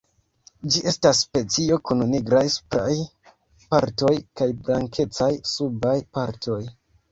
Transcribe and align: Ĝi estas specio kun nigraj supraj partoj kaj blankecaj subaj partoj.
Ĝi 0.75 0.79
estas 0.91 1.19
specio 1.25 1.77
kun 1.89 2.01
nigraj 2.13 2.41
supraj 2.55 2.97
partoj 3.75 4.15
kaj 4.41 4.49
blankecaj 4.65 5.31
subaj 5.55 5.97
partoj. 6.19 6.61